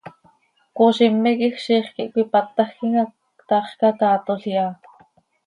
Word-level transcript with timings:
Cmozime 0.75 1.31
quij 1.39 1.55
ziix 1.65 1.87
quih 1.95 2.11
cöipátajquim 2.13 2.91
hac, 2.99 3.11
taax 3.47 3.67
cacaatol 3.79 4.41
iha. 4.51 4.67